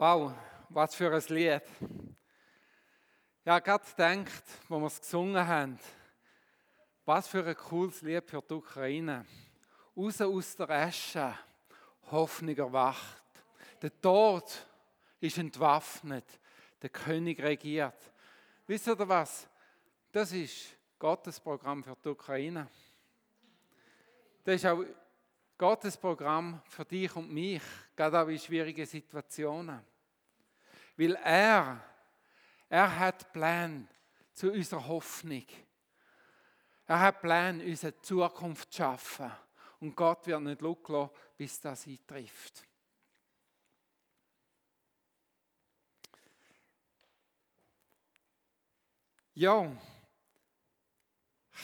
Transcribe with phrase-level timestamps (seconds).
[0.00, 0.32] Wow,
[0.68, 1.62] was für ein Lied.
[3.44, 5.76] Ja, gerade gedacht, wo wir es gesungen haben,
[7.04, 9.26] was für ein cooles Lied für die Ukraine.
[9.96, 11.34] Raus aus der Asche,
[12.12, 13.24] Hoffnung erwacht.
[13.82, 14.44] Der Tod
[15.18, 16.26] ist entwaffnet,
[16.80, 17.98] der König regiert.
[18.68, 19.48] Wisst ihr was?
[20.12, 22.68] Das ist Gottes Programm für die Ukraine.
[24.44, 24.84] Das ist auch
[25.58, 27.62] Gottes Programm für dich und mich,
[27.96, 29.84] gerade auch in schwierigen Situationen.
[30.96, 31.84] Weil er,
[32.68, 33.88] er hat Plan
[34.32, 35.44] zu unserer Hoffnung.
[36.86, 39.32] Er hat Plan, unsere Zukunft zu schaffen.
[39.80, 42.64] Und Gott wird nicht lassen, bis das eintrifft.
[49.34, 49.70] Ja,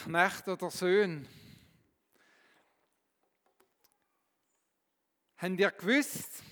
[0.03, 1.27] Knecht oder Sohn.
[5.45, 6.43] Habt ihr gewusst,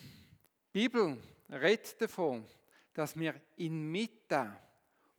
[0.74, 1.16] die Bibel
[1.50, 2.44] redet davon,
[2.92, 4.54] dass wir inmitten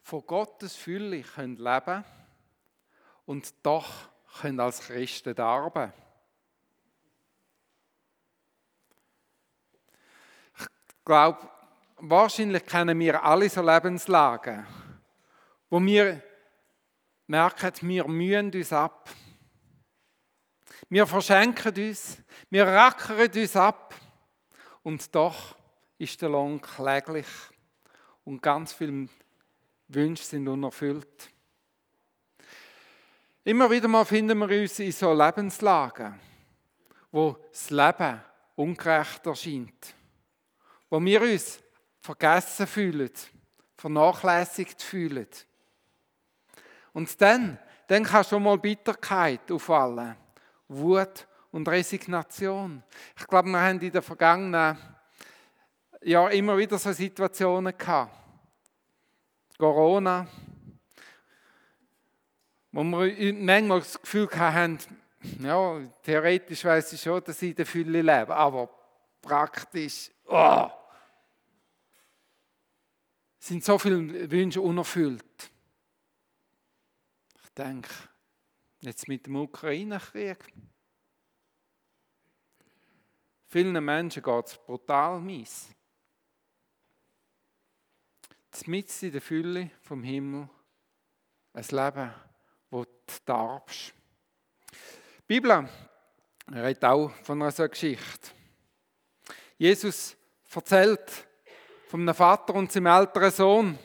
[0.03, 2.05] von Gottes Fülle leben können
[3.25, 3.89] und doch
[4.39, 5.91] können als Christen darben.
[10.59, 10.67] Ich
[11.03, 11.49] glaube,
[11.95, 14.67] wahrscheinlich kennen wir alle so Lebenslagen,
[15.71, 16.21] wo wir
[17.25, 19.09] merken, wir mühen uns ab.
[20.93, 22.19] Wir verschenken uns,
[22.51, 23.95] wir rackern uns ab
[24.83, 25.55] und doch
[25.97, 27.25] ist der Lohn kläglich
[28.23, 29.09] und ganz viele
[29.87, 31.31] Wünsche sind unerfüllt.
[33.43, 36.19] Immer wieder mal finden wir uns in so Lebenslagen,
[37.11, 38.21] wo das Leben
[38.55, 39.95] ungerecht erscheint,
[40.91, 41.59] wo wir uns
[42.01, 43.09] vergessen fühlen,
[43.77, 45.27] vernachlässigt fühlen.
[46.93, 47.57] Und dann,
[47.87, 50.17] dann kann schon mal Bitterkeit auffallen,
[50.75, 52.83] Wut und Resignation.
[53.17, 54.77] Ich glaube, wir haben in den vergangenen
[56.01, 58.15] Jahren immer wieder so Situationen gehabt.
[59.57, 60.27] Corona,
[62.71, 64.79] wo wir manchmal das Gefühl hatten,
[65.39, 68.69] ja, theoretisch weiß ich schon, dass ich in der Fülle lebe, aber
[69.21, 70.67] praktisch, oh,
[73.39, 75.51] sind so viele Wünsche unerfüllt.
[77.43, 77.89] Ich denke,
[78.83, 80.37] jetzt mit dem Ukraine-Krieg,
[83.47, 85.69] vielen Menschen geht es brutal mies.
[88.65, 90.47] Mitten in der Fülle vom Himmel
[91.53, 92.13] ein Leben,
[92.69, 92.91] wo du
[93.25, 93.93] darfst.
[95.19, 95.67] Die Bibel
[96.51, 98.31] redet auch von einer solchen Geschichte.
[99.57, 100.15] Jesus
[100.53, 101.27] erzählt
[101.87, 103.79] von einem Vater und seinem älteren Sohn.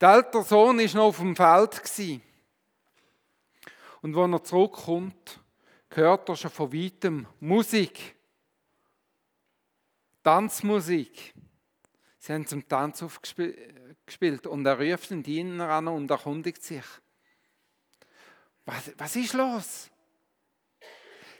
[0.00, 1.82] Der ältere Sohn war noch auf dem Feld.
[4.02, 5.40] Und wenn er zurückkommt,
[5.90, 8.16] hört er schon von weitem Musik.
[10.22, 11.34] Tanzmusik.
[12.18, 16.84] Sie haben zum Tanz aufgespielt und er ruft den Diener an und erkundigt sich.
[18.66, 19.90] Was, was ist los?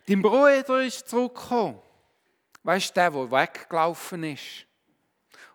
[0.07, 1.79] Dein Bruder ist zurückgekommen.
[2.63, 4.67] Weißt du, der, der weggelaufen ist?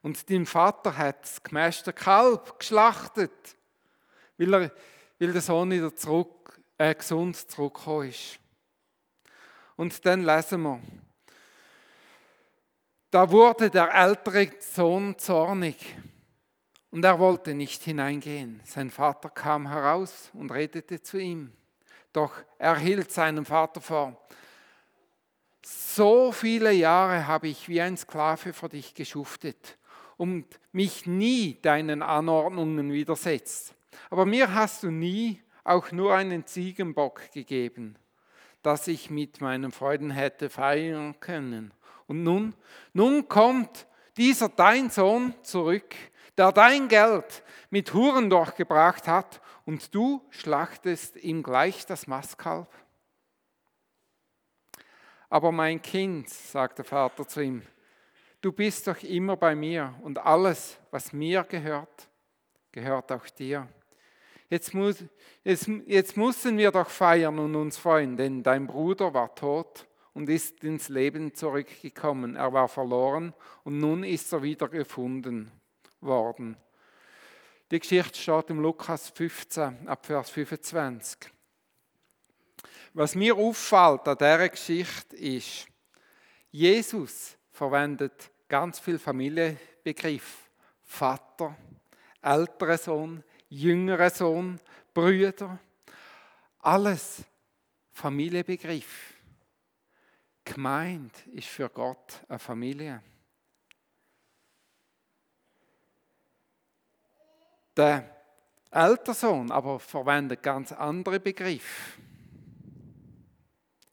[0.01, 3.57] Und dein Vater hat das gemäste Kalb geschlachtet,
[4.37, 4.71] weil, er,
[5.19, 8.39] weil der Sohn wieder zurück, äh, gesund zurückgekommen ist.
[9.75, 10.79] Und dann lesen wir,
[13.11, 15.95] da wurde der ältere Sohn zornig
[16.91, 18.61] und er wollte nicht hineingehen.
[18.65, 21.51] Sein Vater kam heraus und redete zu ihm.
[22.13, 24.17] Doch er hielt seinem Vater vor,
[25.61, 29.77] so viele Jahre habe ich wie ein Sklave für dich geschuftet
[30.15, 33.73] und mich nie deinen Anordnungen widersetzt.
[34.09, 37.97] Aber mir hast du nie auch nur einen Ziegenbock gegeben,
[38.61, 41.73] dass ich mit meinen Freuden hätte feiern können.
[42.07, 42.53] Und nun,
[42.93, 45.95] nun kommt dieser dein Sohn zurück,
[46.37, 52.71] der dein Geld mit Huren durchgebracht hat, und du schlachtest ihm gleich das Mastkalb.
[55.27, 57.63] Aber mein Kind, sagt der Vater zu ihm,
[58.41, 62.07] du bist doch immer bei mir und alles, was mir gehört,
[62.71, 63.67] gehört auch dir.
[64.55, 65.03] Jetzt, muss,
[65.43, 70.29] jetzt, jetzt müssen wir doch feiern und uns freuen, denn dein Bruder war tot und
[70.29, 72.37] ist ins Leben zurückgekommen.
[72.37, 73.33] Er war verloren
[73.65, 75.51] und nun ist er wieder gefunden
[75.99, 76.55] worden.
[77.69, 81.17] Die Geschichte steht im Lukas 15, ab Vers 25.
[82.93, 85.67] Was mir auffällt an dieser Geschichte ist,
[86.49, 90.49] Jesus verwendet ganz viel Familienbegriff.
[90.81, 91.57] Vater,
[92.21, 94.59] älterer Sohn, jüngerer Sohn,
[94.93, 95.59] Brüder.
[96.59, 97.23] Alles
[97.91, 99.13] Familienbegriff.
[100.43, 103.01] Gemeint ist für Gott eine Familie.
[107.75, 108.15] Der
[108.71, 112.01] Ältersohn aber verwendet ganz andere Begriffe.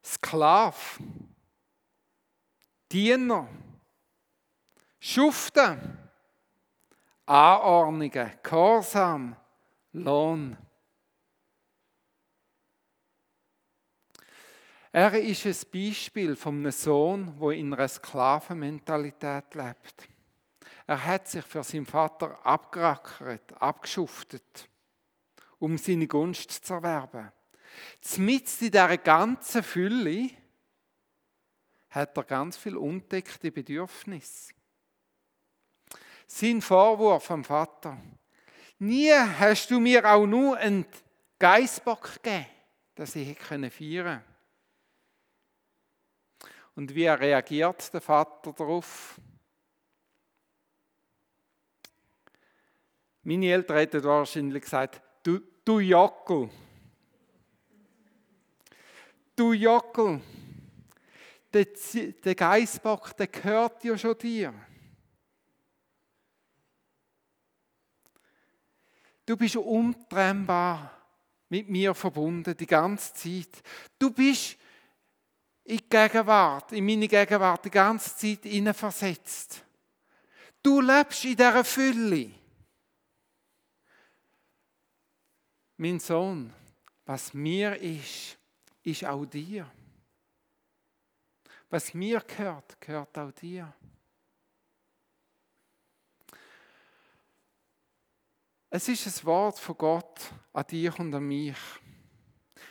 [0.04, 1.00] Sklav,
[2.90, 3.48] Diener,
[4.98, 5.78] Schufte,
[7.26, 9.36] Anordnungen, Gehorsam,
[9.92, 10.56] Lohn.
[14.90, 20.08] Er ist ein Beispiel von einem Sohn, der in einer Sklavenmentalität lebt.
[20.86, 24.68] Er hat sich für seinen Vater abgerackert, abgeschuftet,
[25.58, 27.32] um seine Gunst zu erwerben.
[28.00, 30.30] Zmitzt in dieser ganzen Fülle
[31.90, 34.52] hat er ganz viel undeckte Bedürfnisse.
[36.26, 37.98] Sein Vorwurf am Vater.
[38.84, 40.84] Nie hast du mir auch nur einen
[41.38, 42.46] Geißbock gegeben,
[42.96, 44.22] dass ich feiern konnte.
[46.74, 49.20] Und wie reagiert der Vater darauf?
[53.22, 56.50] Meine Eltern hätten wahrscheinlich gesagt, du, du Jockel.
[59.36, 60.20] Du Jockel.
[61.52, 61.66] Der,
[62.24, 64.52] der Geissbock, der gehört ja schon dir.
[69.24, 70.90] Du bist untrennbar
[71.48, 73.62] mit mir verbunden die ganze Zeit.
[73.98, 74.56] Du bist
[75.64, 79.64] in Gegenwart, in meine Gegenwart die ganze Zeit versetzt.
[80.62, 82.30] Du lebst in dieser Fülle.
[85.76, 86.52] Mein Sohn,
[87.04, 88.38] was mir ist,
[88.82, 89.70] ist auch dir.
[91.68, 93.72] Was mir gehört, gehört auch dir.
[98.74, 100.18] Es ist ein Wort von Gott
[100.54, 101.58] an dich und an mich.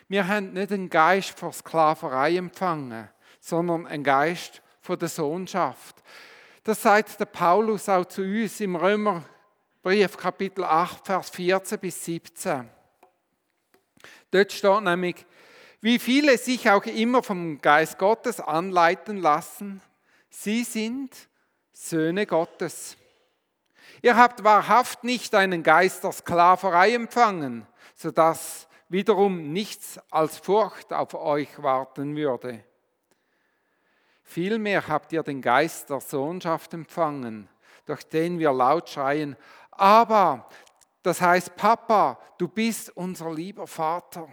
[0.08, 3.08] Wir haben nicht einen Geist von Sklaverei empfangen,
[3.40, 6.02] sondern einen Geist von der Sohnschaft.
[6.64, 12.68] Das sagt der Paulus auch zu uns im Römerbrief Kapitel 8, Vers 14 bis 17.
[14.32, 15.24] Dort steht nämlich,
[15.82, 19.84] wie viele sich auch immer vom Geist Gottes anleiten lassen,
[20.32, 21.12] sie sind
[21.74, 22.98] Söhne Gottes.
[24.02, 31.14] Ihr habt wahrhaft nicht einen Geist der Sklaverei empfangen, sodass wiederum nichts als Furcht auf
[31.14, 32.64] euch warten würde.
[34.24, 37.48] Vielmehr habt ihr den Geist der Sohnschaft empfangen,
[37.86, 39.36] durch den wir laut schreien,
[39.72, 40.48] aber,
[41.04, 44.28] das heißt, Papa, du bist unser lieber Vater.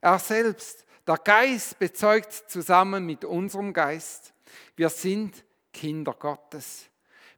[0.00, 4.34] Er selbst, der Geist, bezeugt zusammen mit unserem Geist,
[4.76, 6.90] wir sind Kinder Gottes.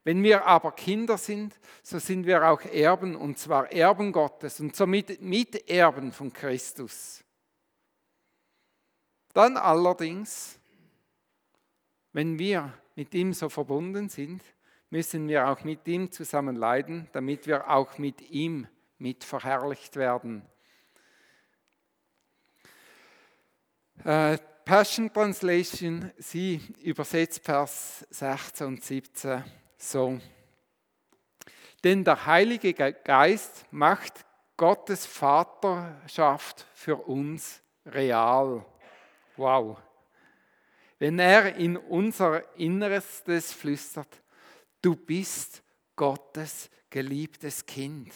[0.03, 4.75] Wenn wir aber Kinder sind, so sind wir auch Erben, und zwar Erben Gottes und
[4.75, 7.23] somit Miterben von Christus.
[9.33, 10.59] Dann allerdings,
[12.11, 14.43] wenn wir mit ihm so verbunden sind,
[14.89, 18.67] müssen wir auch mit ihm zusammen leiden, damit wir auch mit ihm
[18.99, 20.43] mit verherrlicht werden.
[24.03, 29.43] Äh, Passion Translation, sie übersetzt Vers 16 und 17
[29.89, 30.19] so.
[31.83, 34.25] Denn der Heilige Geist macht
[34.55, 38.65] Gottes Vaterschaft für uns real.
[39.35, 39.77] Wow.
[40.99, 44.21] Wenn er in unser Innerstes flüstert,
[44.81, 45.63] du bist
[45.95, 48.13] Gottes geliebtes Kind.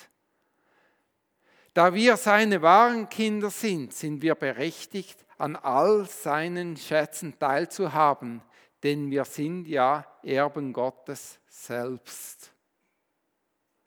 [1.74, 8.42] Da wir seine wahren Kinder sind, sind wir berechtigt, an all seinen Schätzen teilzuhaben,
[8.84, 12.52] denn wir sind ja Erben Gottes selbst.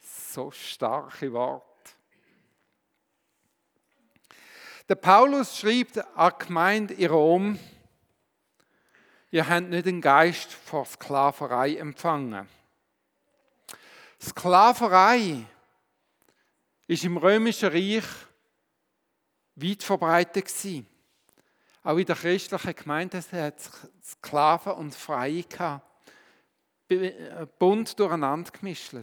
[0.00, 1.64] So starke Wort.
[4.88, 7.58] Der Paulus schrieb an die Gemeinde in Rom,
[9.30, 12.48] ihr habt nicht den Geist vor Sklaverei empfangen.
[14.20, 15.46] Sklaverei
[16.88, 18.04] ist im römischen Reich
[19.54, 20.89] weit verbreitet gewesen.
[21.82, 23.70] Auch in der christlichen Gemeinde hat es
[24.02, 25.86] Sklaven und Freie gehabt.
[26.90, 28.94] Äh, bunt durcheinander gemischt.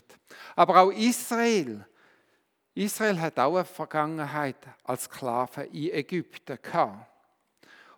[0.55, 1.85] Aber auch Israel.
[2.73, 7.09] Israel hat auch eine Vergangenheit als Sklave in Ägypten gehabt.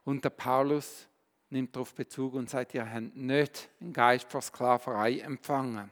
[0.06, 1.08] Und der Paulus
[1.50, 5.90] nimmt darauf Bezug und sagt, ihr habt nicht den Geist von Sklaverei empfangen.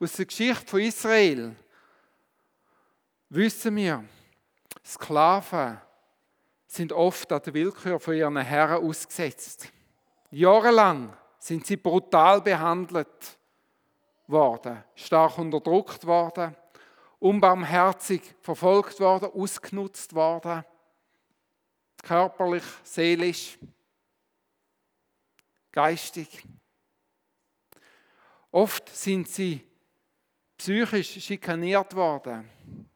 [0.00, 1.54] Aus der Geschichte von Israel
[3.28, 4.04] wissen wir,
[4.84, 5.80] Sklaven
[6.74, 9.68] sind oft an der Willkür von ihren Herren ausgesetzt.
[10.30, 13.38] Jahrelang sind sie brutal behandelt
[14.26, 16.56] worden, stark unterdrückt worden,
[17.20, 20.64] unbarmherzig verfolgt worden, ausgenutzt worden,
[22.02, 23.58] körperlich, seelisch,
[25.70, 26.44] geistig.
[28.50, 29.64] Oft sind sie
[30.56, 32.48] psychisch schikaniert worden,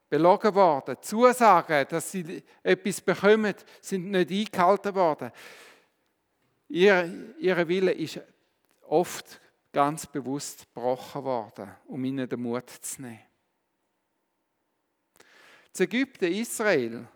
[0.08, 0.96] belogen worden.
[1.00, 5.30] Zusagen, dass sie etwas bekommen, sind nicht eingehalten worden.
[6.68, 8.20] Ihr, ihr Wille ist
[8.82, 9.40] oft
[9.72, 13.20] ganz bewusst gebrochen worden, um ihnen den Mut zu nehmen.
[15.72, 17.06] Das Ägypten, Israel,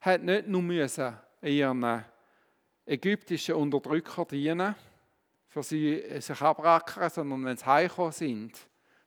[0.00, 2.04] hat nicht nur müssen ihren
[2.86, 4.74] ägyptischen Unterdrücker dienen,
[5.48, 8.58] für sie sich abrackern, sondern wenn sie heimgekommen sind,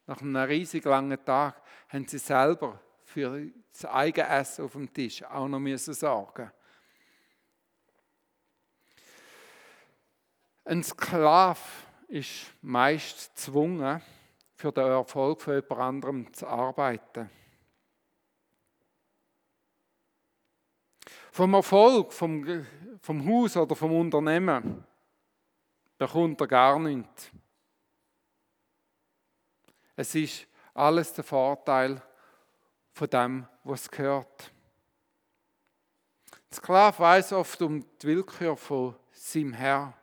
[0.06, 2.80] nach einem riesig langen Tag, haben sie selber
[3.14, 6.52] für das eigene Essen auf dem Tisch auch noch müssen sorgen.
[10.66, 11.60] Ein Sklave
[12.08, 14.02] ist meist gezwungen,
[14.56, 17.30] für den Erfolg von jemand anderem zu arbeiten.
[21.32, 22.66] Vom Erfolg vom,
[23.00, 24.84] vom Haus oder vom Unternehmen
[26.00, 27.30] bekommt er gar nichts.
[29.96, 32.02] Es ist alles der Vorteil
[32.94, 34.52] von dem, was gehört.
[36.50, 39.94] Der Sklave weiß oft um die Willkür von seinem Herr,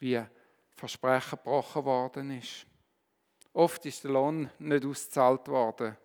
[0.00, 0.20] wie
[0.76, 2.66] Versprechen gebrochen worden ist.
[3.52, 5.96] Oft ist der Lohn nicht ausgezahlt worden.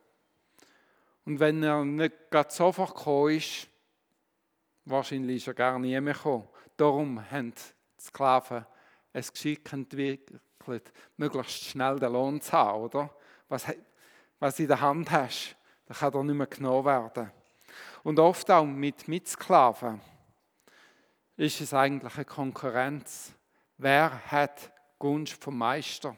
[1.25, 3.67] Und wenn er nicht gerade sofort gekommen ist,
[4.85, 6.47] wahrscheinlich ist er gar nie mehr gekommen.
[6.77, 8.65] Darum haben die Sklaven
[9.13, 13.09] ein Geschick entwickelt, möglichst schnell den Lohn zu haben, oder?
[13.47, 13.65] Was,
[14.39, 17.31] was in der Hand hast, das kann doch nicht mehr genommen werden.
[18.03, 20.01] Und oft auch mit Mitsklaven
[21.37, 23.33] ist es eigentlich eine Konkurrenz.
[23.77, 26.15] Wer hat Gunst vom Meister?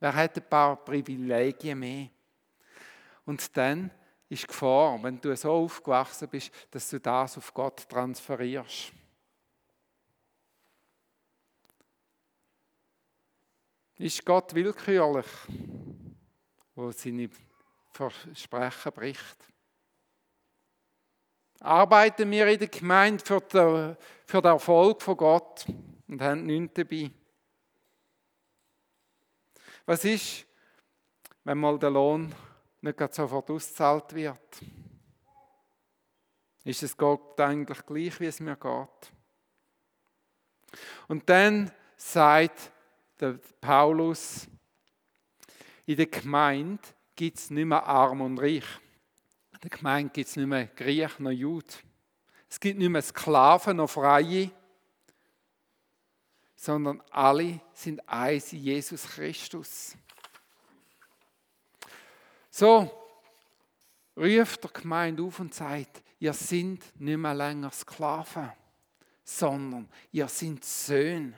[0.00, 2.08] Wer hat ein paar Privilegien mehr?
[3.24, 3.90] Und dann
[4.28, 8.92] ist die Gefahr, wenn du so aufgewachsen bist, dass du das auf Gott transferierst.
[13.96, 15.26] Ist Gott willkürlich,
[16.76, 17.28] wo seine
[17.98, 19.36] Versprechen bricht?
[21.60, 25.66] Arbeiten wir in der Gemeinde für den, für den Erfolg von Gott
[26.06, 27.10] und haben nichts dabei?
[29.84, 30.46] Was ist,
[31.44, 32.32] wenn mal der Lohn
[32.80, 34.60] nicht sofort ausgezahlt wird?
[36.62, 39.12] Ist es Gott eigentlich gleich, wie es mir geht?
[41.08, 42.70] Und dann sagt
[43.18, 44.46] der Paulus,
[45.86, 46.82] in der Gemeinde
[47.18, 48.62] gibt es nicht mehr Arm und Reich.
[49.52, 51.66] In der Gemeinde gibt es nicht mehr Griech noch Jude.
[52.48, 54.52] Es gibt nicht mehr Sklaven noch Freie,
[56.54, 59.96] sondern alle sind eins in Jesus Christus.
[62.50, 62.88] So
[64.16, 68.52] ruft der Gemeinde auf und sagt, ihr seid nicht mehr länger Sklaven,
[69.24, 71.34] sondern ihr seid Söhne.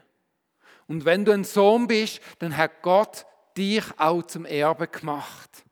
[0.87, 3.25] Und wenn du ein Sohn bist, dann hat Gott
[3.57, 5.65] dich auch zum Erbe gemacht.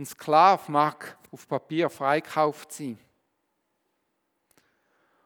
[0.00, 2.98] Ein Sklave mag auf Papier freikauft sein.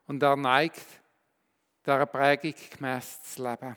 [0.09, 0.85] Und er neigt,
[1.87, 3.77] dieser Prägung gemäß zu leben.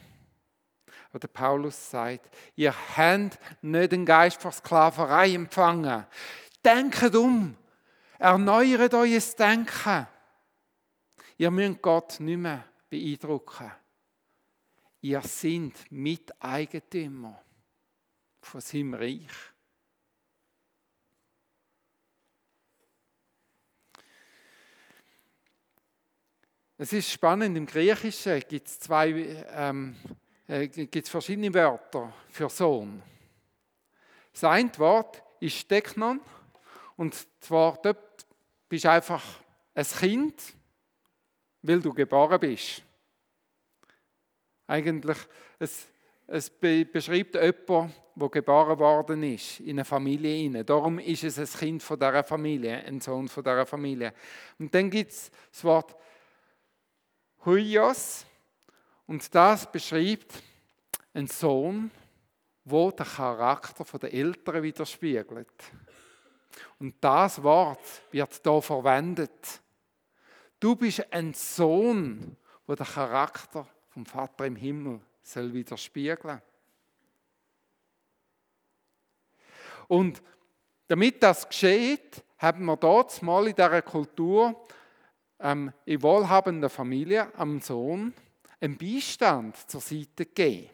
[1.09, 6.07] Aber der Paulus sagt, ihr habt nicht den Geist von Sklaverei empfangen.
[6.65, 7.55] Denkt um,
[8.17, 10.07] erneuert euer Denken.
[11.37, 13.71] Ihr müsst Gott nicht mehr beeindrucken.
[15.01, 17.39] Ihr seid Miteigentümer
[18.41, 19.53] von seinem Reich.
[26.79, 29.09] Es ist spannend, im Griechischen gibt es zwei,
[29.51, 29.95] ähm,
[30.47, 33.01] äh, gibt verschiedene Wörter für Sohn.
[34.31, 36.21] Das eine Wort ist Steknon
[36.95, 38.27] und zwar dort
[38.69, 39.23] bist du einfach
[39.73, 40.53] ein Kind,
[41.63, 42.83] weil du geboren bist.
[44.67, 45.17] Eigentlich,
[45.57, 45.87] es,
[46.27, 50.63] es beschreibt jemanden, der geboren worden ist, in eine Familie.
[50.63, 54.13] Darum ist es ein Kind von dieser Familie, ein Sohn von dieser Familie.
[54.59, 55.95] Und dann gibt es das Wort
[57.47, 58.25] Huios,
[59.05, 60.43] und das beschreibt
[61.13, 61.89] einen Sohn,
[62.65, 65.63] wo der Charakter der Eltern widerspiegelt.
[66.77, 67.79] Und das Wort
[68.11, 69.61] wird da verwendet.
[70.59, 72.35] Du bist ein Sohn,
[72.65, 76.41] wo der Charakter vom Vater im Himmel soll widerspiegeln.
[79.87, 80.21] Und
[80.89, 84.61] damit das geschieht, haben wir dort mal in dieser Kultur
[85.39, 88.13] ähm, in wohlhabender Familie am Sohn
[88.59, 90.69] einen Beistand zur Seite gegeben,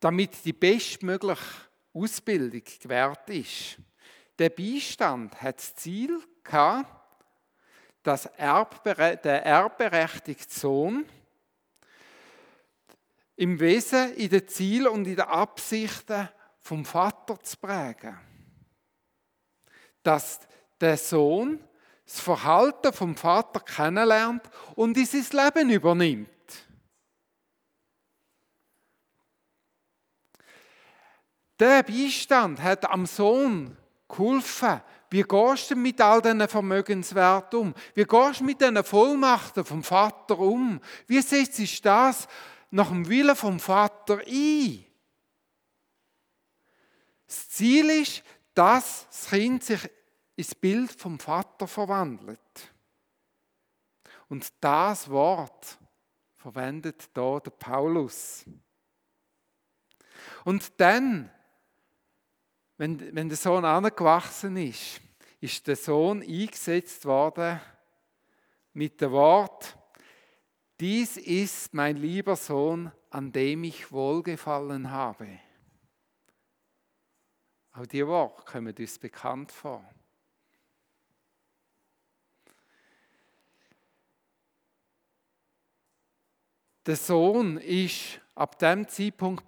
[0.00, 1.42] damit die bestmögliche
[1.92, 3.78] Ausbildung gewährt ist.
[4.38, 6.92] Der Beistand hat das Ziel gehabt,
[8.02, 11.06] dass der erbberechtigte Sohn
[13.36, 18.18] im Wesen, in den Zielen und in den Absichten vom Vater zu prägen.
[20.02, 20.40] Dass
[20.80, 21.60] der Sohn
[22.06, 26.28] das Verhalten vom Vater kennenlernt und in sein Leben übernimmt.
[31.58, 33.76] Der Beistand hat am Sohn
[34.08, 34.80] geholfen.
[35.10, 37.74] Wie gehst du mit all diesen Vermögenswerten um?
[37.94, 40.80] Wie gehst du mit diesen Vollmachten vom Vater um?
[41.06, 42.28] Wie setzt sich das
[42.70, 44.84] nach dem Willen vom Vater ein?
[47.26, 48.22] Das Ziel ist,
[48.54, 49.80] dass das Kind sich
[50.36, 52.72] ins Bild vom Vater verwandelt.
[54.28, 55.78] Und das Wort
[56.36, 58.44] verwendet da der Paulus.
[60.44, 61.30] Und dann
[62.78, 65.00] wenn, wenn der Sohn angewachsen ist,
[65.40, 67.60] ist der Sohn eingesetzt worden
[68.74, 69.76] mit dem Wort,
[70.78, 75.40] dies ist mein lieber Sohn, an dem ich wohlgefallen habe.
[77.72, 79.88] Auch die Worte kommen uns bekannt vor.
[86.86, 89.44] Der Sohn ist ab dem Zeitpunkt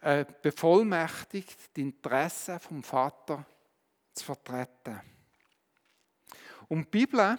[0.00, 3.46] äh, bevollmächtigt, die Interessen vom Vater
[4.12, 5.00] zu vertreten.
[6.66, 7.38] Und die Bibel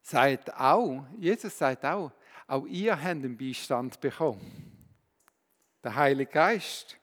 [0.00, 2.10] sagt auch, Jesus sagt auch,
[2.48, 4.88] auch ihr habt einen Beistand bekommen.
[5.84, 6.98] Der Heilige Geist.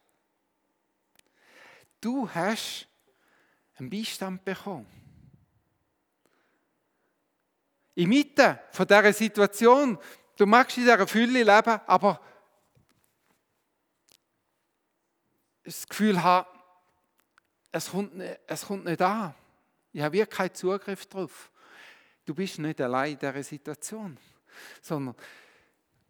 [2.02, 2.88] Du hast
[3.78, 4.88] einen Beistand bekommen.
[7.96, 9.98] Inmitten von dieser Situation,
[10.40, 12.22] du magst in dieser Fülle leben, aber
[15.64, 16.48] das Gefühl habe,
[17.72, 19.36] es kommt, nicht, es kommt nicht an.
[19.92, 21.52] Ich habe wirklich keinen Zugriff darauf.
[22.26, 24.18] Du bist nicht allein in dieser Situation,
[24.82, 25.16] sondern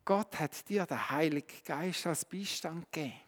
[0.06, 3.20] Gott hat dir den Heiligen Geist als Beistand gegeben.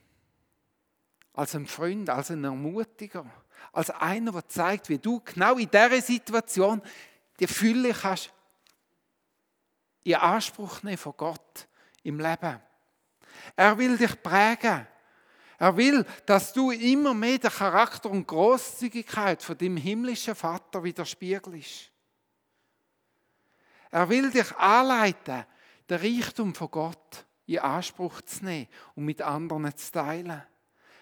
[1.34, 3.26] Als ein Freund, als ein Ermutiger,
[3.72, 6.82] als einer, der zeigt, wie du genau in dieser Situation
[7.40, 8.32] die Fülle kannst
[10.04, 11.68] in Anspruch nehmen von Gott
[12.04, 12.60] im Leben.
[13.56, 14.88] Er will dich prägen.
[15.58, 21.92] Er will, dass du immer mehr den Charakter und Großzügigkeit von dem himmlischen Vater widerspiegelst.
[23.92, 25.46] Er will dich anleiten,
[25.88, 30.42] den Reichtum von Gott in Anspruch zu nehmen und mit anderen zu teilen.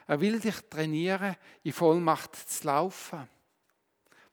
[0.07, 3.29] Er will dich trainieren, in Vollmacht zu laufen.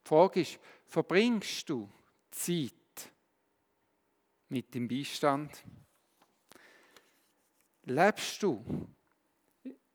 [0.02, 1.88] Die Frage ist, verbringst du
[2.30, 2.72] Zeit
[4.48, 5.50] mit dem Beistand?
[7.84, 8.88] Lebst du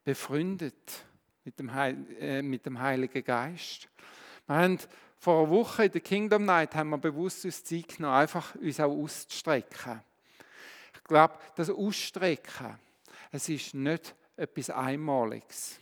[0.03, 1.05] befreundet
[1.43, 3.89] mit dem, Heil, äh, mit dem Heiligen Geist.
[4.47, 4.79] Wir haben
[5.17, 8.79] vor einer Woche in der Kingdom Night haben wir bewusst uns Zeit genommen, einfach uns
[8.79, 10.01] auch auszustrecken.
[10.95, 12.79] Ich glaube, das Ausstrecken,
[13.31, 15.79] es ist nicht etwas Einmaliges.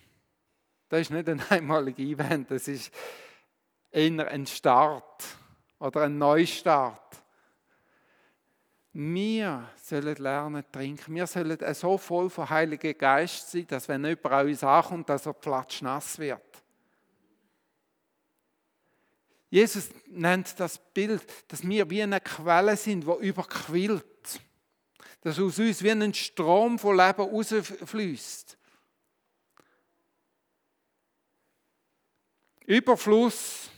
[0.89, 2.91] Das ist nicht ein einmaliger Event, das ist
[3.91, 5.23] eher ein Start
[5.79, 7.18] oder ein Neustart.
[8.93, 11.13] Wir sollen lernen trinken.
[11.13, 15.25] Wir sollen so voll von Heiligen Geist sein, dass wenn jemand an uns ankommt, dass
[15.25, 16.41] er platschnass wird.
[19.52, 24.06] Jesus nennt das Bild, dass wir wie eine Quelle sind, die überquillt.
[25.21, 28.58] Dass aus uns wie ein Strom von Leben rausfließt.
[32.65, 33.71] Überfluss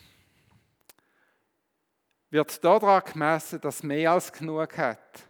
[2.31, 5.23] wird daran gemessen, dass mehr als genug hat.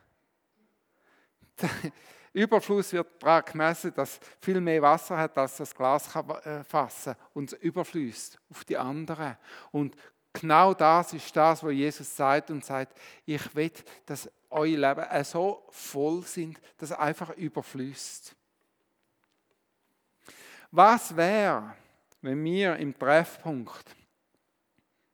[1.60, 1.70] Der
[2.34, 7.16] Überfluss wird daran gemessen, dass viel mehr Wasser hat, als das Glas kann äh, fassen
[7.34, 9.36] und überfließt auf die anderen.
[9.72, 9.96] Und
[10.32, 13.72] genau das ist das, was Jesus sagt und sagt, ich will,
[14.06, 18.36] dass euer Leben so voll sind, dass es einfach überfließt.
[20.72, 21.76] Was wäre,
[22.22, 23.96] wenn wir im Treffpunkt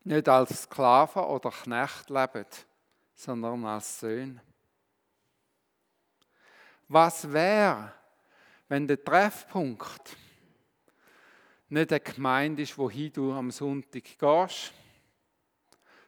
[0.08, 2.46] nicht als Sklaven oder Knecht leben,
[3.14, 4.42] sondern als Söhne.
[6.88, 7.92] Was wäre,
[8.70, 10.16] wenn der Treffpunkt
[11.70, 14.74] nicht eine Gemeinde ist, wohin du am Sonntag gehst,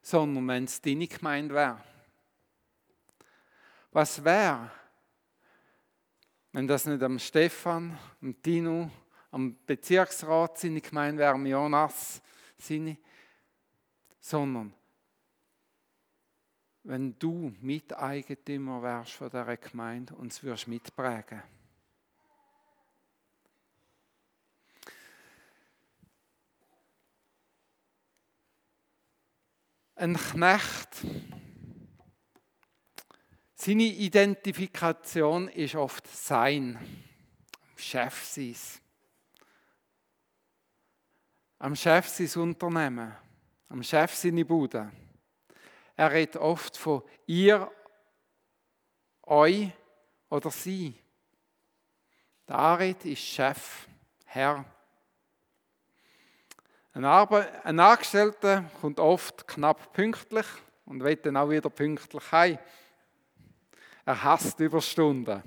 [0.02, 1.84] sondern wenn es deine Gemeinde wäre?
[3.92, 4.72] Was wäre,
[6.54, 8.90] wenn das nicht am Stefan, am Tino,
[9.32, 12.22] am Bezirksrat seine Gemeinde wäre, am Jonas
[12.58, 12.98] seine,
[14.20, 14.74] sondern
[16.84, 21.44] wenn du Miteigentümer wärst von dieser Gemeinde und es würdest mitprägen.
[29.96, 31.06] Ein Knecht,
[33.62, 36.80] Seine Identifikation ist oft sein,
[37.76, 38.56] Chef sein.
[41.58, 43.14] Am Chef sein Unternehmen,
[43.70, 44.92] am Chef seine Bude.
[45.96, 47.72] Er redet oft von ihr,
[49.24, 49.70] euch
[50.30, 50.96] oder sie.
[52.48, 53.88] Der Arid ist Chef,
[54.26, 54.66] Herr.
[56.94, 60.48] Ein, Arbe ein Angestellter kommt oft knapp pünktlich
[60.86, 62.58] und will dann auch wieder pünktlich heim.
[64.04, 65.44] Er hasst Überstunden.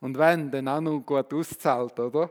[0.00, 2.30] Und wenn, dann auch noch gut auszahlt, oder?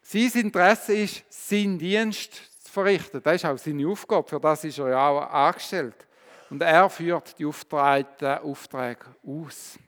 [0.00, 3.22] Sein Interesse ist, seinen Dienst zu verrichten.
[3.22, 6.06] Das ist auch seine Aufgabe, für das ist er ja auch angestellt.
[6.50, 9.78] Und er führt die aufgetragenen Aufträge aus.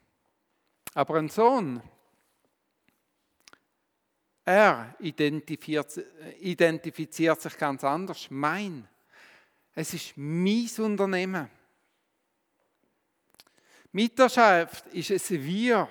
[0.95, 1.81] Aber ein Sohn,
[4.45, 6.01] er identifiziert,
[6.41, 8.27] identifiziert sich ganz anders.
[8.31, 8.89] Mein.
[9.75, 11.49] Es ist mein Unternehmen.
[13.93, 15.89] Miterschaft ist es wir.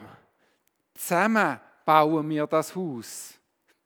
[0.94, 3.39] Zusammen bauen wir das Haus.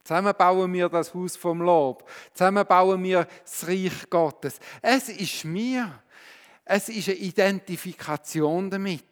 [0.04, 2.10] Zusammen bauen wir das Haus vom Lob.
[2.34, 4.60] Zusammen bauen wir das Reich Gottes.
[4.82, 6.04] Es ist mir.
[6.66, 9.04] Es ist eine Identifikation damit.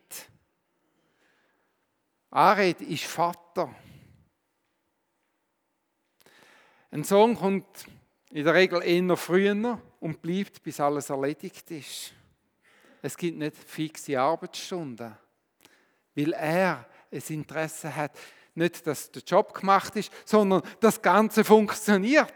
[2.29, 3.73] Ared ist Vater.
[6.91, 7.85] Ein Sohn kommt
[8.31, 12.13] in der Regel eher früher und bleibt, bis alles erledigt ist.
[13.01, 15.17] Es gibt nicht fixe Arbeitsstunden,
[16.15, 18.17] weil er ein Interesse hat,
[18.53, 22.33] nicht, dass der Job gemacht ist, sondern das Ganze funktioniert.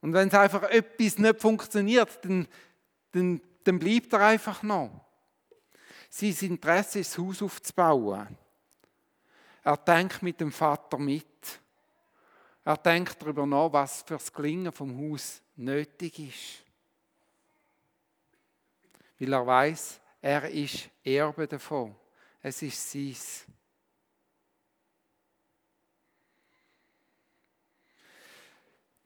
[0.00, 2.46] Und wenn es einfach etwas nicht funktioniert, dann,
[3.12, 5.04] dann, dann bleibt er einfach noch.
[6.08, 8.28] Sein Interesse ist, das Haus aufzubauen.
[9.62, 11.26] Er denkt mit dem Vater mit.
[12.64, 16.68] Er denkt darüber nach, was für das Gelingen vom Haus nötig ist
[19.18, 21.94] weil er weiß, er ist Erbe davon.
[22.40, 23.16] Es ist sein.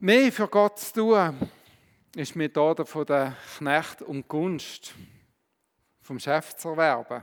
[0.05, 1.49] Mehr für Gott zu tun,
[2.17, 4.95] ist Methode von der Knecht und Gunst
[6.01, 7.23] vom Chef zu erwerben.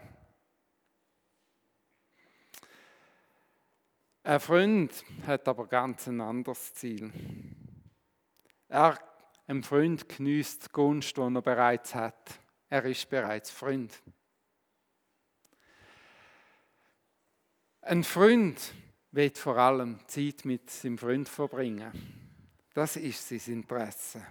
[4.23, 7.11] Ein Freund hat aber ganz ein anderes Ziel.
[8.69, 8.97] Er,
[9.45, 12.39] ein Freund genießt die Gunst, die er bereits hat.
[12.69, 14.01] Er ist bereits Freund.
[17.81, 18.73] Ein Freund
[19.11, 22.28] wird vor allem Zeit mit seinem Freund verbringen.
[22.79, 24.25] Das ist sein Interesse.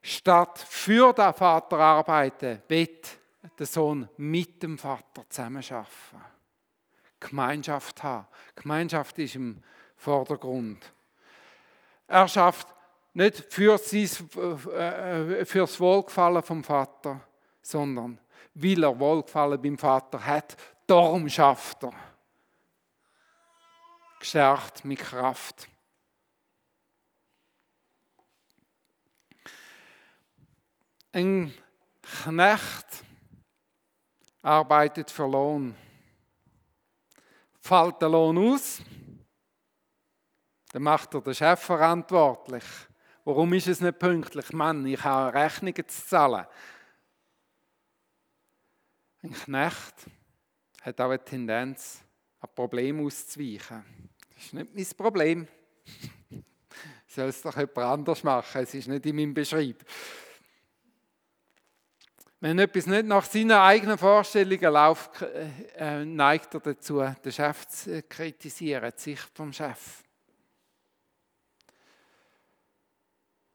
[0.00, 3.18] Statt für den Vater arbeiten, wird
[3.58, 5.88] der Sohn mit dem Vater zusammenarbeiten.
[7.18, 8.28] Gemeinschaft haben.
[8.54, 9.60] Gemeinschaft ist im
[9.96, 10.92] Vordergrund.
[12.06, 12.68] Er schafft
[13.12, 14.08] nicht für, sein,
[14.70, 17.20] äh, für das Wohlgefallen vom Vater,
[17.62, 18.20] sondern
[18.54, 20.56] weil er Wohlgefallen beim Vater hat.
[20.86, 22.15] Darum schafft er.
[24.18, 25.68] Gestärkt mit Kraft.
[31.12, 31.54] Ein
[32.02, 33.04] Knecht
[34.42, 35.74] arbeitet für Lohn.
[37.60, 38.80] Fällt der Lohn aus,
[40.72, 42.64] dann macht er den Chef verantwortlich.
[43.24, 44.52] Warum ist es nicht pünktlich?
[44.52, 46.46] Mann, ich habe Rechnungen zu zahlen.
[49.22, 50.06] Ein Knecht
[50.82, 52.04] hat auch eine Tendenz,
[52.40, 54.05] ein Problem auszuweichen.
[54.46, 55.48] Ist nicht mein Problem.
[57.08, 58.62] Soll es doch jemand anders machen.
[58.62, 59.84] Es ist nicht in meinem Beschreib.
[62.38, 68.04] Wenn etwas nicht nach seinen eigenen Vorstellungen läuft, äh, neigt er dazu, den Chef zu
[68.04, 70.04] kritisieren, die Sicht vom Chef.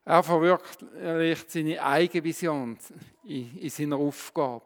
[0.03, 2.77] Er verwirklicht seine eigene Vision
[3.23, 4.65] in, seiner Aufgabe.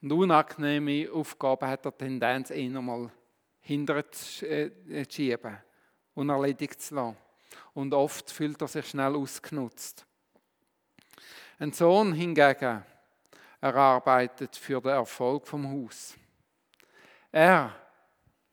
[0.00, 3.10] Und unangenehme Aufgaben hat er Tendenz, eher mal
[3.64, 5.56] hinter zu äh, schieben,
[6.14, 7.16] unerledigt zu lassen.
[7.72, 10.06] Und oft fühlt er sich schnell ausgenutzt.
[11.58, 12.84] Ein Sohn hingegen
[13.60, 16.14] erarbeitet für den Erfolg vom Haus.
[17.32, 17.74] Er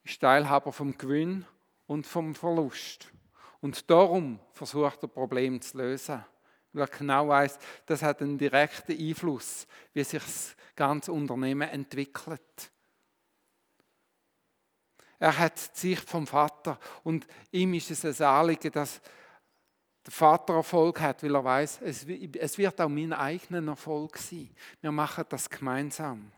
[0.03, 1.45] ist Teilhaber vom Gewinn
[1.87, 3.11] und vom Verlust.
[3.59, 6.23] Und darum versucht er Problem zu lösen.
[6.71, 12.71] Weil er genau weiß, das hat einen direkten Einfluss, wie sich das ganze Unternehmen entwickelt.
[15.21, 18.99] Er hat die Sicht vom Vater und ihm ist es ein Anliegen, dass
[20.03, 22.07] der Vater Erfolg hat, weil er weiß, es,
[22.57, 24.49] wird auch mein eigener Erfolg sein.
[24.81, 26.31] Wir machen das gemeinsam.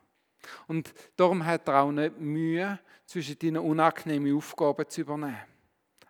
[0.67, 5.39] Und darum hat er auch nicht Mühe, zwischen diesen unangenehmen Aufgaben zu übernehmen.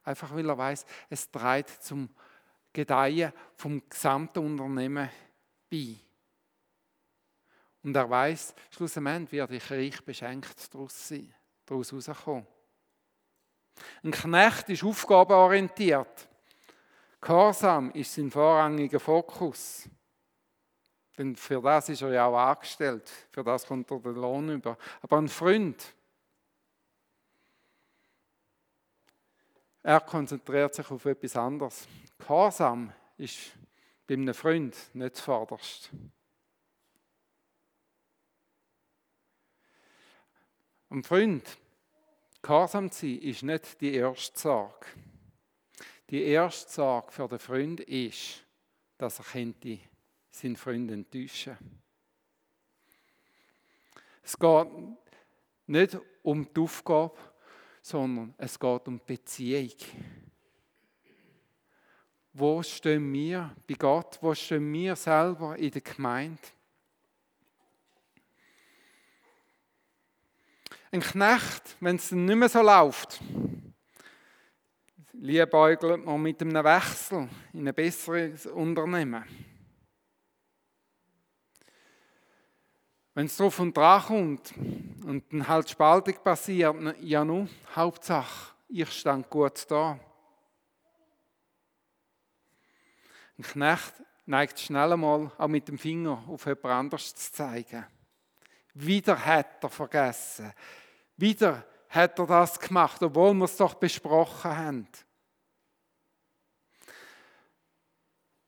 [0.03, 2.09] Einfach weil er weiß, es trägt zum
[2.71, 5.12] Gedeihen vom gesamten Unternehmen
[5.69, 5.95] bei.
[7.83, 11.31] Und er weiß, schlussendlich wird ich reich beschenkt daraus sein,
[11.67, 12.47] daraus rauskommen.
[14.03, 16.27] Ein Knecht ist aufgabenorientiert.
[17.21, 19.89] Gehorsam ist sein vorrangiger Fokus.
[21.17, 23.09] Denn für das ist er ja auch angestellt.
[23.31, 24.77] Für das kommt er den Lohn über.
[25.01, 25.93] Aber ein Freund,
[29.83, 31.88] er konzentriert sich auf etwas anderes.
[32.17, 33.53] Gehorsam ist
[34.07, 35.91] bei einem Freund nicht zuvorderst.
[40.89, 41.57] Ein Freund,
[42.43, 44.86] gehorsam zu sein, ist nicht die erste Sorge.
[46.10, 48.43] Die erste Sorge für den Freund ist,
[48.97, 49.79] dass er könnte
[50.29, 51.58] seinen Freund enttäuschen.
[54.21, 54.67] Es geht
[55.65, 57.17] nicht um die Aufgabe,
[57.82, 59.73] sondern es geht um die Beziehung.
[62.34, 64.17] Wo stehen wir bei Gott?
[64.21, 66.41] Wo stehen wir selber in der Gemeinde?
[70.93, 73.19] Ein Knecht, wenn es nicht mehr so läuft,
[75.13, 79.23] liebäugelt man mit einem Wechsel in ein besseres Unternehmen.
[83.15, 84.53] Wenn es drauf und dran kommt
[85.03, 89.99] und dann halt Spaltung passiert, ja nun, Hauptsache, ich stand gut da.
[93.39, 93.93] Ein Knecht
[94.27, 97.84] neigt schnell einmal auch mit dem Finger auf jemand anderes zu zeigen.
[98.75, 100.53] Wieder hat er vergessen.
[101.17, 104.88] Wieder hat er das gemacht, obwohl wir es doch besprochen haben.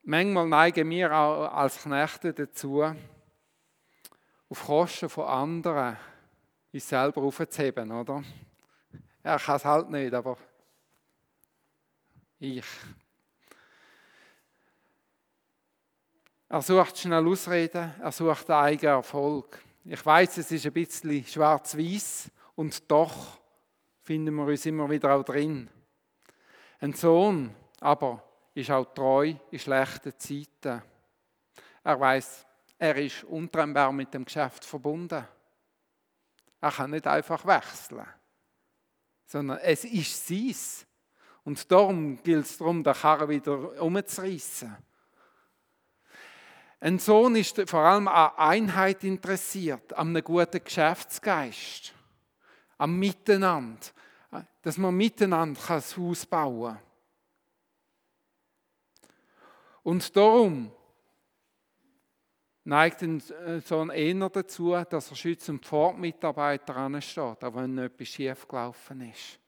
[0.04, 2.84] Manchmal neigen wir auch als Knechte dazu,
[4.50, 5.98] auf Kosten von anderen
[6.72, 8.24] uns selber aufzuheben, oder?
[9.24, 10.38] Er kann es halt nicht, aber
[12.40, 12.66] ich.
[16.50, 19.60] Er sucht schnell Ausreden, er sucht eigenen Erfolg.
[19.84, 23.40] Ich weiß, es ist ein bisschen schwarz-weiß und doch
[24.02, 25.70] finden wir uns immer wieder auch drin.
[26.80, 30.82] Ein Sohn aber ist auch treu in schlechten Zeiten.
[31.84, 32.46] Er weiß,
[32.78, 35.26] er ist untrennbar mit dem Geschäft verbunden.
[36.62, 38.06] Er kann nicht einfach wechseln,
[39.26, 40.88] sondern es ist sein.
[41.44, 44.76] Und darum gilt es darum, den Karren wieder umzureißen.
[46.80, 51.94] Ein Sohn ist vor allem an Einheit interessiert, an einem guten Geschäftsgeist,
[52.78, 53.88] am Miteinander,
[54.62, 56.84] dass man miteinander das Haus bauen kann.
[59.84, 60.72] Und darum
[62.64, 67.78] neigt ein äh, Sohn eher dazu, dass er schützend vor die Mitarbeiter ansteht, auch wenn
[67.78, 69.40] etwas schief gelaufen ist.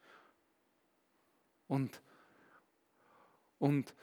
[1.68, 2.00] Und,
[3.58, 3.94] und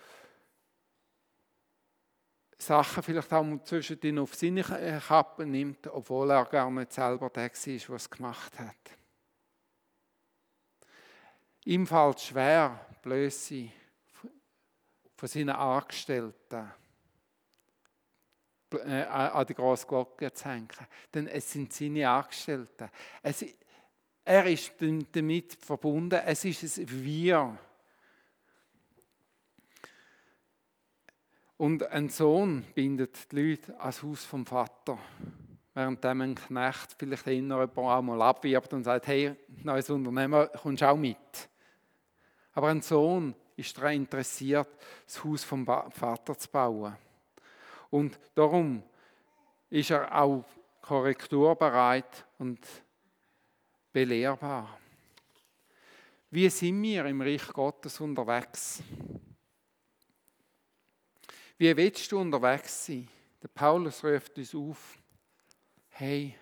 [2.59, 7.51] Sachen vielleicht auch zwischendrin auf seine Kappe nimmt, obwohl er gar nicht selber der war,
[7.51, 9.04] der es gemacht hat.
[11.65, 13.71] Ihm fällt schwer, Blöße
[15.17, 16.71] von seinen Angestellten
[18.73, 20.69] äh, an die große Glocke zu hängen.
[21.13, 22.91] Denn es sind seine Angestellten.
[23.23, 23.45] Es,
[24.25, 24.73] er ist
[25.13, 26.21] damit verbunden.
[26.27, 27.59] Es ist ein Wir.
[31.57, 34.99] Und ein Sohn bindet die Leute ans Haus vom Vater.
[35.73, 40.89] Während ein Knecht vielleicht eher auch mal abwirbt und sagt, hey, neues Unternehmen, kommst du
[40.89, 41.49] auch mit.
[42.55, 44.69] Aber ein Sohn ist daran interessiert,
[45.07, 46.97] das Haus vom Vater zu bauen.
[47.91, 48.83] Und darum
[49.71, 50.45] ist er auch
[50.81, 52.61] korrekturbereit und
[53.93, 54.79] belehrbar.
[56.31, 58.83] Wie sind wir im Reich Gottes unterwegs?
[61.57, 63.09] Wie willst du unterwegs sein?
[63.41, 64.99] Der Paulus ruft uns auf,
[65.91, 66.37] hey,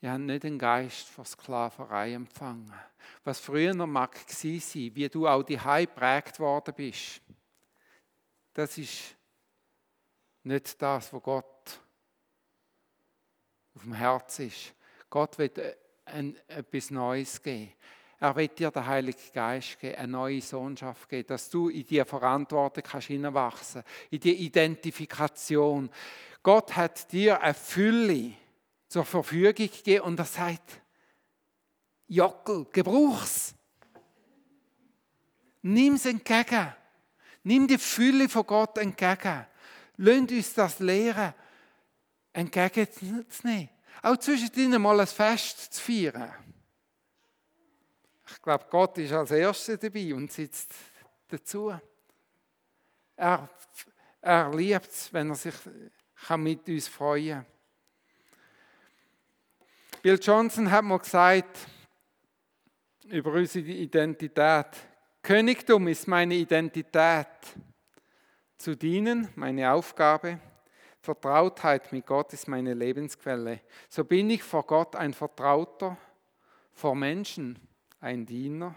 [0.00, 2.72] ihr habt nicht den Geist von Sklaverei empfangen.
[3.24, 7.20] Was früher mag sein, wie du auch die geprägt worden bist,
[8.54, 9.16] das ist
[10.42, 11.80] nicht das, was Gott
[13.74, 14.74] auf dem Herz ist.
[15.10, 15.52] Gott will
[16.04, 17.72] ein, etwas Neues geben.
[18.20, 22.04] Er will dir den Heiligen Geist geben, eine neue Sohnschaft geben, dass du in die
[22.04, 25.88] Verantwortung kannst hineinwachsen, in die Identifikation.
[26.42, 28.32] Gott hat dir eine Fülle
[28.88, 30.80] zur Verfügung gegeben und er sagt,
[32.08, 33.54] Jockel, gebrauch's.
[35.62, 36.74] Nimm es entgegen.
[37.42, 39.46] Nimm die Fülle von Gott entgegen.
[39.98, 41.34] Lasst uns das lehren,
[42.32, 43.68] entgegenzunehmen.
[44.02, 46.32] Auch zwischendrin mal ein Fest zu feiern.
[48.30, 50.72] Ich glaube, Gott ist als Erster dabei und sitzt
[51.28, 51.74] dazu.
[53.16, 53.48] Er,
[54.20, 55.54] Er liebt es, wenn er sich
[56.26, 57.44] kann mit uns freuen
[60.02, 61.58] Bill Johnson hat mal gesagt
[63.08, 64.66] über unsere Identität,
[65.22, 67.26] Königtum ist meine Identität.
[68.56, 70.40] Zu dienen, meine Aufgabe.
[71.00, 73.60] Vertrautheit mit Gott ist meine Lebensquelle.
[73.88, 75.96] So bin ich vor Gott ein Vertrauter,
[76.72, 77.58] vor Menschen
[78.00, 78.74] ein Diener,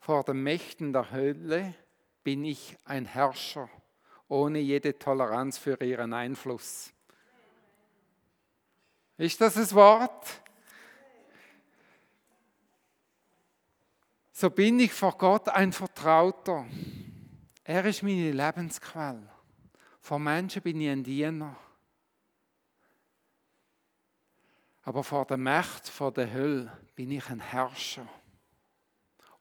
[0.00, 1.74] vor den Mächten der Hölle
[2.22, 3.68] bin ich ein Herrscher,
[4.28, 6.92] ohne jede Toleranz für ihren Einfluss.
[9.18, 10.41] Ist das das Wort?
[14.42, 16.66] So bin ich vor Gott ein Vertrauter.
[17.62, 19.30] Er ist meine Lebensquelle.
[20.00, 21.56] Vor Menschen bin ich ein Diener.
[24.82, 28.08] Aber vor der Macht, vor der Hölle bin ich ein Herrscher.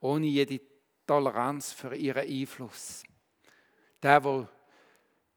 [0.02, 0.62] Ohne jede
[1.08, 3.02] Toleranz für ihren Einfluss.
[4.04, 4.48] Der, der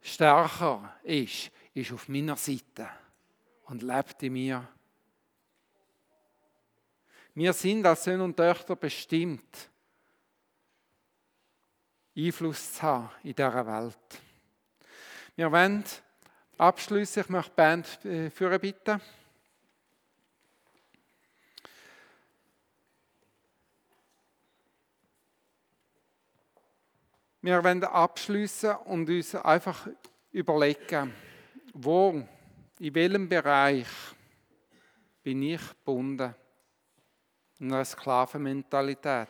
[0.03, 2.87] stärker ist, ist auf meiner Seite
[3.63, 4.69] und lebt in mir.
[7.37, 9.69] Wir sind als Söhne und Töchter bestimmt,
[12.17, 14.21] Einfluss zu haben in dieser Welt.
[15.35, 15.83] Wir wollen
[16.57, 17.25] abschließen.
[17.25, 19.01] Ich möchte die Band äh, führen bitten.
[27.43, 29.89] Wir wollen abschließen und uns einfach
[30.31, 31.13] überlegen,
[31.73, 32.23] wo,
[32.79, 33.89] in welchem Bereich
[35.25, 36.33] bin ich gebunden
[37.59, 39.29] in einer Sklavenmentalität.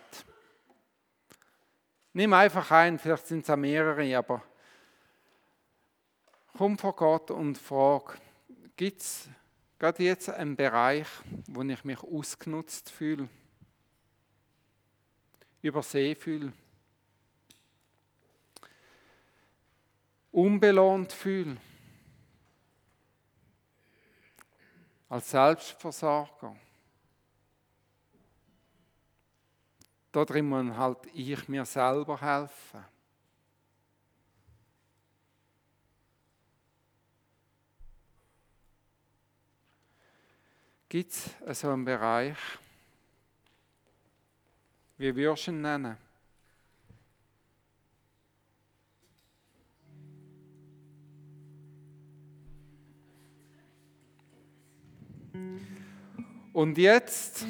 [2.13, 4.43] Nimm einfach ein, vielleicht sind es auch mehrere, aber
[6.57, 8.19] komm vor Gott und frag,
[8.77, 9.29] gibt es
[9.79, 11.07] gerade jetzt einen Bereich,
[11.49, 13.29] wo ich mich ausgenutzt fühle,
[15.61, 16.53] übersehen fühle,
[20.31, 21.57] unbelohnt fühle,
[25.09, 26.57] als Selbstversorger.
[30.15, 32.85] Da drin muss halt ich mir selber helfen.
[40.89, 41.11] Gibt
[41.47, 42.39] es so einen Bereich,
[44.99, 45.97] wie würdest du ihn nennen?
[56.53, 57.45] Und jetzt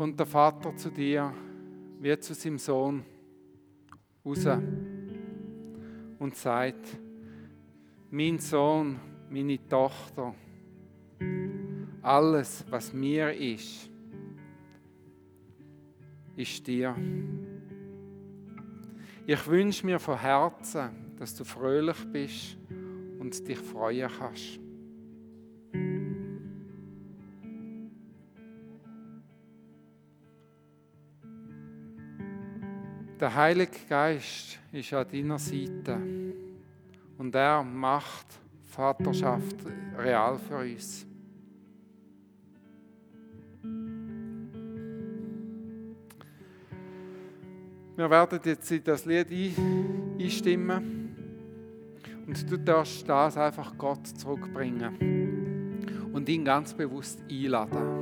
[0.00, 1.30] kommt der Vater zu dir,
[2.00, 3.04] wie zu seinem Sohn,
[4.24, 4.46] raus
[6.18, 6.98] und sagt,
[8.10, 10.34] mein Sohn, meine Tochter,
[12.00, 13.90] alles, was mir ist,
[16.34, 16.96] ist dir.
[19.26, 22.56] Ich wünsche mir von Herzen, dass du fröhlich bist
[23.18, 24.60] und dich freuen kannst.
[33.20, 35.98] Der Heilige Geist ist an deiner Seite
[37.18, 38.26] und er macht
[38.64, 39.56] Vaterschaft
[39.98, 41.06] real für uns.
[47.94, 49.26] Wir werden jetzt in das Lied
[50.18, 51.14] einstimmen
[52.26, 55.76] und du darfst das einfach Gott zurückbringen
[56.14, 58.00] und ihn ganz bewusst einladen.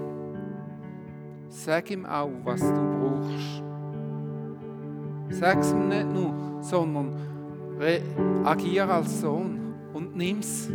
[1.48, 3.67] Sag ihm auch, was du brauchst.
[5.30, 7.12] Sag es ihm nicht nur, sondern
[8.44, 10.70] agiere als Sohn und nimm es.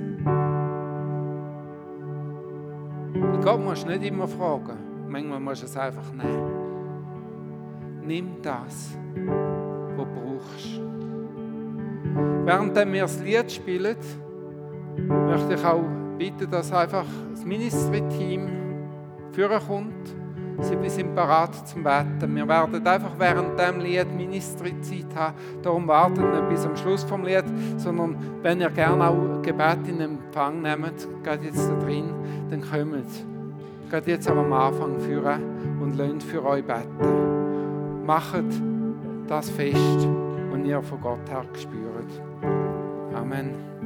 [3.44, 4.78] Gott musst du nicht immer fragen.
[5.10, 6.52] Manchmal musst du es einfach nehmen.
[8.06, 10.82] Nimm das, was du brauchst.
[12.46, 13.98] Während wir das Lied spielen,
[15.28, 15.84] möchte ich auch
[16.18, 18.48] bitten, dass einfach das Ministry-Team
[19.68, 20.23] kommt
[20.64, 22.36] Sie sind bereit zum Beten.
[22.36, 25.36] Wir werden einfach während dem Lied Ministry-Zeit haben.
[25.62, 27.44] Darum warten nicht bis zum Schluss vom Lied,
[27.78, 32.14] sondern wenn ihr gerne auch Gebet in Empfang nehmt, geht jetzt da drin,
[32.50, 33.06] dann kommt.
[33.92, 38.06] Geht jetzt am Anfang führen und lernt für euch beten.
[38.06, 38.46] Macht
[39.28, 40.08] das fest,
[40.52, 42.22] was ihr von Gott her spürt.
[43.14, 43.84] Amen.